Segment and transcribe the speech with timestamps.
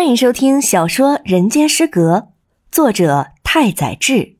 [0.00, 2.16] 欢迎收听小说《人间失格》，
[2.72, 4.36] 作者太宰治。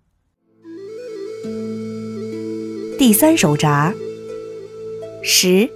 [2.98, 3.92] 第三手闸
[5.22, 5.68] 十。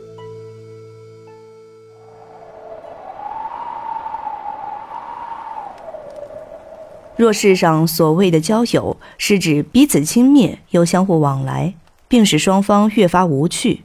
[7.18, 11.74] 若世上所谓的交友，是指彼此轻蔑又相互往来，
[12.08, 13.82] 并使双方越发无趣，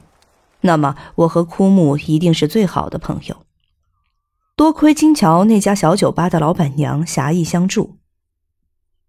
[0.62, 3.36] 那么我和枯木一定是最好的朋友。
[4.60, 7.96] 多亏金桥那家小酒吧的老板娘侠义相助，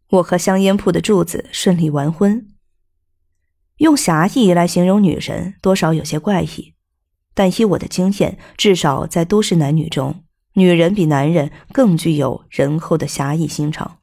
[0.07, 2.47] 我和香烟铺的柱子顺利完婚。
[3.79, 6.73] 用侠义来形容女人，多少有些怪异，
[7.33, 13.97] 但依我的经验，至少在都市男女中，女人比男人更具有仁厚的侠义心肠。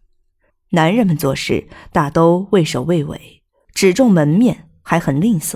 [0.73, 5.55] 男人们做事大都畏首畏尾，只重门面，还很吝啬。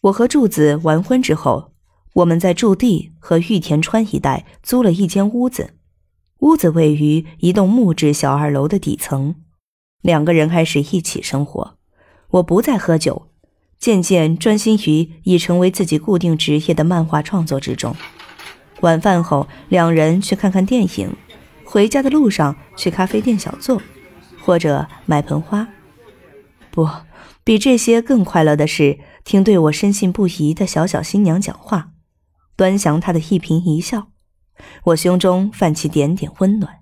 [0.00, 1.75] 我和柱子完婚之后。
[2.16, 5.74] 我们在驻地和玉田川一带租了一间屋子，
[6.38, 9.34] 屋子位于一栋木质小二楼的底层。
[10.00, 11.76] 两个人开始一起生活，
[12.30, 13.28] 我不再喝酒，
[13.78, 17.94] 渐渐专心于已成为自己固定职业的漫画创作之中。
[18.80, 21.14] 晚饭后，两人去看看电影，
[21.64, 23.82] 回家的路上去咖啡店小坐，
[24.40, 25.68] 或者买盆花。
[26.70, 26.88] 不
[27.44, 31.90] 比这些更快乐的是听对我深信不疑的小小新娘讲话。
[32.56, 34.10] 端详他的一颦一笑，
[34.84, 36.80] 我胸中泛起点点温暖，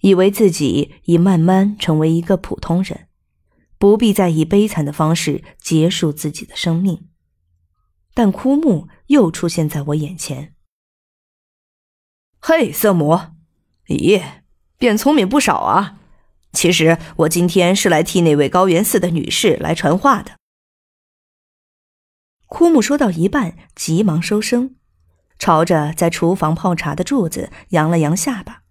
[0.00, 3.08] 以为自己已慢慢成为一个普通人，
[3.78, 7.08] 不必再以悲惨的方式结束自己的生命。
[8.14, 10.54] 但枯木又出现在我眼前。
[12.40, 13.34] 嘿，色魔，
[13.86, 14.22] 咦，
[14.78, 16.00] 变聪明不少啊！
[16.52, 20.32] 其实我今天是来替那位高原寺的女士来传话的。
[22.46, 24.74] 枯木说到一半，急忙收声。
[25.40, 28.62] 朝着在厨房泡茶的柱子扬了扬下巴，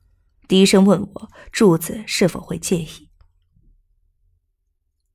[0.47, 3.09] 低声问我：“柱子是否会介意？”“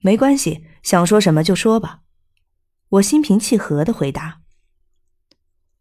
[0.02, 2.00] 没关系，想说什么就说吧。”
[2.94, 4.40] 我心平气和的回答。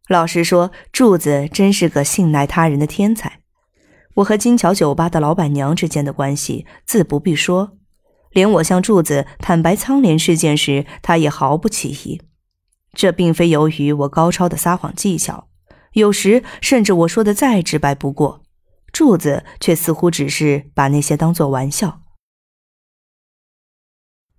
[0.07, 3.41] 老实说，柱子真是个信赖他人的天才。
[4.15, 7.77] 我和金桥酒吧的老板娘之间的关系自不必说，
[8.29, 12.21] 连我向柱子坦白苍莲事件时，他也毫不起疑。
[12.93, 15.49] 这并非由于我高超的撒谎技巧。
[15.93, 18.43] 有时甚至我说的再直白不过，
[18.91, 22.01] 柱子却似乎只是把那些当做玩笑。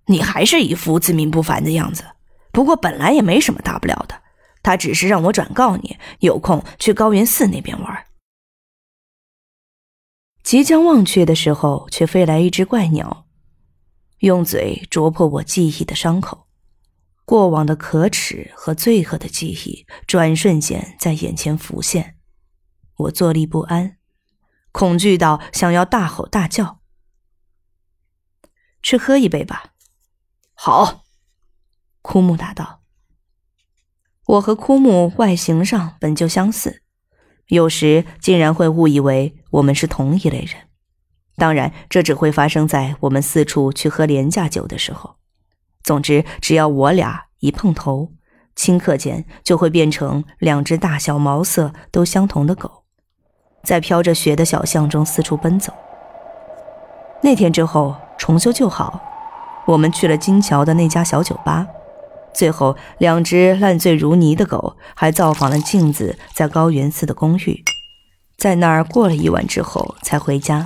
[0.07, 2.03] 你还是一副自命不凡的样子，
[2.51, 4.21] 不过本来也没什么大不了的。
[4.61, 8.05] 他只是让我转告你，有空去高原寺那边玩。
[10.41, 13.27] 即将忘却的时候，却飞来一只怪鸟，
[14.19, 16.44] 用嘴啄破我记忆的伤口。
[17.25, 22.15] 过往的可耻和罪恶的记忆，转瞬间在眼前浮现，
[22.97, 23.97] 我坐立不安，
[24.71, 26.81] 恐惧到想要大吼大叫。
[28.83, 29.73] 去喝一杯吧。
[30.53, 31.03] 好，
[32.03, 32.83] 枯木答道。
[34.27, 36.83] 我和枯木外形上本就相似，
[37.47, 40.69] 有时竟然会误以为我们是同一类人。
[41.35, 45.17] 当然，这只会发生在我们四处去喝廉价酒的时候。
[45.85, 48.11] 总之，只要我俩一碰头，
[48.57, 52.83] 顷刻间就会变成两只大小、毛色都相同的狗，
[53.63, 55.71] 在飘着雪的小巷中四处奔走。
[57.21, 58.99] 那天之后，重修旧好，
[59.67, 61.67] 我们去了金桥的那家小酒吧，
[62.33, 67.63] 最后两只烂醉如泥的狗还造访了镜子在高原寺的公寓，
[68.37, 70.65] 在那儿过了一晚之后才回家。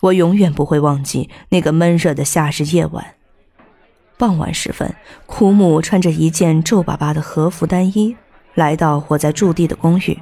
[0.00, 3.15] 我永远不会忘记那个闷热的夏日夜晚。
[4.18, 4.94] 傍晚时分，
[5.26, 8.16] 枯木穿着一件皱巴巴的和服单衣，
[8.54, 10.18] 来到我在驻地的公寓。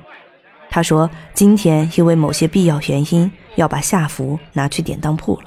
[0.69, 5.45] 他说：“今天因为某些必要原因，要把夏服拿去典当铺了。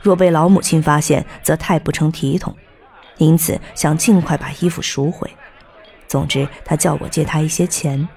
[0.00, 2.54] 若被老母亲发现，则太不成体统，
[3.18, 5.28] 因此想尽快把衣服赎回。
[6.06, 8.08] 总之，他叫我借他一些钱。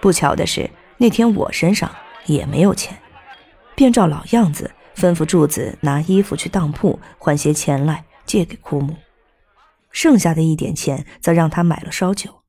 [0.00, 1.90] 不巧的是，那天我身上
[2.26, 2.96] 也没有钱，
[3.74, 8.94] 便照老样子吩咐柱子拿衣服去当铺换些钱来。”借给枯木，
[9.90, 12.42] 剩下的一点钱则让他买了烧酒。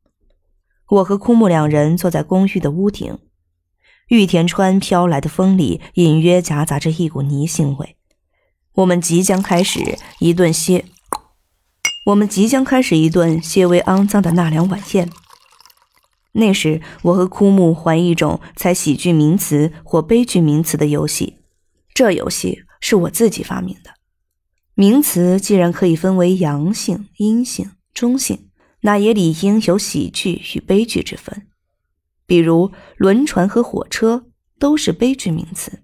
[0.90, 3.18] 我和枯木两人坐在公寓的屋顶，
[4.10, 7.96] 玉田川飘来的风里隐约夹杂着一股泥腥味。
[8.74, 10.84] 我们即将开始一顿些，
[12.08, 15.10] 我们即将开始一顿些微肮脏的纳凉晚宴。
[16.34, 21.38] 那时，我和枯木玩一种猜喜剧名词或悲剧名词的游戏，
[21.94, 23.99] 这游戏是我自己发明的。
[24.80, 28.48] 名词既然可以分为阳性、阴性、中性，
[28.80, 31.48] 那也理应有喜剧与悲剧之分。
[32.26, 34.28] 比如轮船和火车，
[34.58, 35.84] 都是悲剧名词，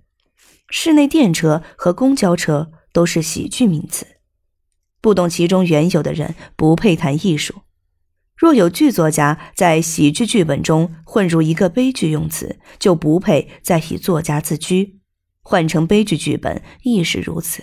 [0.69, 4.07] 室内电车和公交车都是喜剧名词。
[5.01, 7.53] 不懂其中缘由的人不配谈艺术。
[8.37, 15.01] 若有剧作家在喜剧剧本中混入一个悲剧用词，就不配再以作家自居。
[15.41, 17.61] 换成悲剧剧本亦是如此。